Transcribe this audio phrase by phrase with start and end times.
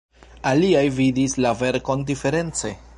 [0.51, 2.77] Aliaj vidis la verkon diference.